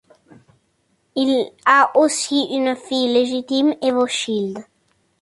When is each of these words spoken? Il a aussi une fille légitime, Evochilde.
Il 1.15 1.51
a 1.67 1.91
aussi 1.95 2.47
une 2.53 2.75
fille 2.75 3.13
légitime, 3.13 3.75
Evochilde. 3.83 4.65